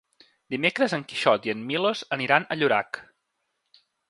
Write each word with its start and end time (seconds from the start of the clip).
Dimecres 0.53 0.95
en 0.97 1.05
Quixot 1.11 1.45
i 1.49 1.53
en 1.55 1.61
Milos 1.69 2.01
aniran 2.19 2.49
a 2.49 2.59
Llorac. 2.63 3.05